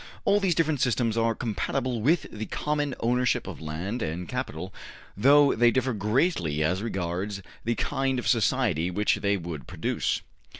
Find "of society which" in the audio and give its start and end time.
8.17-9.17